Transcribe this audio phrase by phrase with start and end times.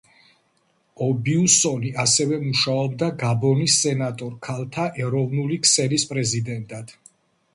[1.07, 6.95] ობიუსონი ასევე მუშაობდა გაბონის სენატორ ქალთა ეროვნული ქსელის პრეზიდენტად.